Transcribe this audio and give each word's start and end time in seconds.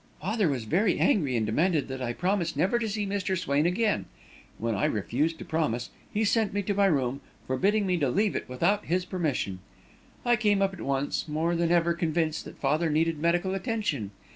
"Father 0.19 0.49
was 0.49 0.63
very 0.63 0.97
angry, 0.99 1.35
and 1.37 1.45
demanded 1.45 1.87
that 1.87 2.01
I 2.01 2.11
promise 2.11 2.55
never 2.55 2.79
to 2.79 2.89
see 2.89 3.05
Mr. 3.05 3.37
Swain 3.37 3.67
again. 3.67 4.05
When 4.57 4.73
I 4.73 4.85
refused 4.85 5.37
to 5.37 5.45
promise, 5.45 5.91
he 6.11 6.23
sent 6.23 6.53
me 6.53 6.63
to 6.63 6.73
my 6.73 6.87
room, 6.87 7.21
forbidding 7.45 7.85
me 7.85 7.99
to 7.99 8.09
leave 8.09 8.35
it 8.35 8.49
without 8.49 8.85
his 8.85 9.05
permission. 9.05 9.59
I 10.25 10.37
came 10.37 10.59
up 10.59 10.73
at 10.73 10.81
once, 10.81 11.27
more 11.27 11.55
than 11.55 11.71
ever 11.71 11.93
convinced 11.93 12.45
that 12.45 12.57
father 12.57 12.89
needed 12.89 13.19
medical 13.19 13.53
attention. 13.53 14.09